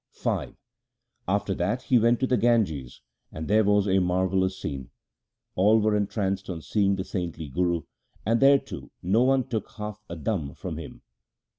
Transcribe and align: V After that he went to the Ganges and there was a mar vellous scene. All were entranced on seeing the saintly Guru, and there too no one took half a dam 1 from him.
V 0.19 0.55
After 1.27 1.53
that 1.53 1.83
he 1.83 1.99
went 1.99 2.19
to 2.21 2.25
the 2.25 2.35
Ganges 2.35 3.01
and 3.31 3.47
there 3.47 3.63
was 3.63 3.87
a 3.87 3.99
mar 3.99 4.27
vellous 4.27 4.53
scene. 4.59 4.89
All 5.53 5.77
were 5.79 5.95
entranced 5.95 6.49
on 6.49 6.63
seeing 6.63 6.95
the 6.95 7.03
saintly 7.03 7.49
Guru, 7.49 7.83
and 8.25 8.39
there 8.39 8.57
too 8.57 8.89
no 9.03 9.21
one 9.21 9.43
took 9.47 9.69
half 9.73 10.03
a 10.09 10.15
dam 10.15 10.47
1 10.47 10.55
from 10.55 10.77
him. 10.79 11.03